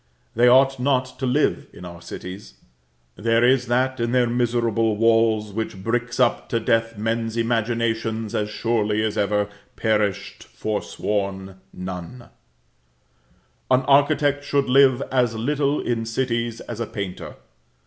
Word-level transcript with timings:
They 0.35 0.47
ought 0.47 0.79
not 0.79 1.19
to 1.19 1.27
live 1.27 1.67
in 1.71 1.85
our 1.85 2.01
cities; 2.01 2.55
there 3.17 3.43
is 3.43 3.67
that 3.67 3.99
in 3.99 4.13
their 4.13 4.25
miserable 4.25 4.97
walls 4.97 5.53
which 5.53 5.83
bricks 5.83 6.19
up 6.19 6.49
to 6.49 6.59
death 6.59 6.97
men's 6.97 7.37
imaginations, 7.37 8.33
as 8.33 8.49
surely 8.49 9.03
as 9.03 9.15
ever 9.15 9.47
perished 9.75 10.43
forsworn 10.45 11.57
nun. 11.71 12.29
An 13.69 13.81
architect 13.83 14.43
should 14.43 14.65
live 14.65 15.03
as 15.11 15.35
little 15.35 15.79
in 15.79 16.07
cities 16.07 16.61
as 16.61 16.79
a 16.79 16.87
painter. 16.87 17.35